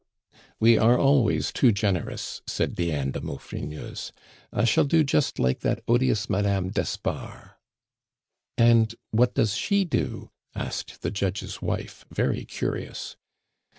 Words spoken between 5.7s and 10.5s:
odious Madame d'Espard." "And what does she do?"